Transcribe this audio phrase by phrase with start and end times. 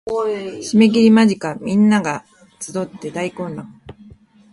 [0.73, 2.25] 締切間近皆が
[2.59, 3.81] 集って大混乱